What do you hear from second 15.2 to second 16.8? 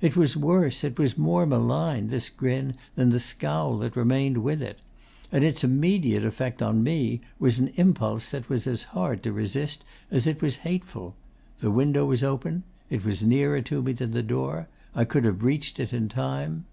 have reached it in time....